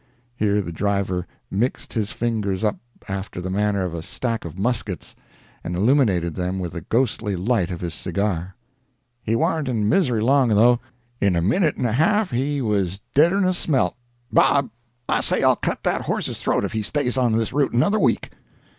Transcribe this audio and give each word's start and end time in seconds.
(Here 0.35 0.63
the 0.63 0.71
driver 0.71 1.27
mixed 1.51 1.93
his 1.93 2.11
fingers 2.11 2.63
up 2.63 2.79
after 3.07 3.39
the 3.39 3.51
manner 3.51 3.83
of 3.85 3.93
a 3.93 4.01
stack 4.01 4.45
of 4.45 4.57
muskets, 4.57 5.15
and 5.63 5.75
illuminated 5.75 6.33
them 6.33 6.57
with 6.57 6.71
the 6.73 6.81
ghostly 6.81 7.35
light 7.35 7.69
of 7.69 7.81
his 7.81 7.93
cigar.) 7.93 8.55
"He 9.21 9.35
warn't 9.35 9.69
in 9.69 9.87
misery 9.87 10.23
long 10.23 10.47
though. 10.49 10.79
In 11.19 11.35
a 11.35 11.41
minute 11.43 11.77
and 11.77 11.85
a 11.85 11.91
half 11.93 12.31
he 12.31 12.63
was 12.63 12.99
deader'n 13.13 13.45
a 13.47 13.53
smelt—Bob! 13.53 14.71
I 15.07 15.21
say 15.21 15.43
I'll 15.43 15.55
cut 15.55 15.83
that 15.83 16.01
horse's 16.01 16.39
throat 16.41 16.65
if 16.65 16.71
he 16.73 16.81
stays 16.81 17.15
on 17.15 17.33
this 17.33 17.53
route 17.53 17.73
another 17.73 17.99
week." 17.99 18.31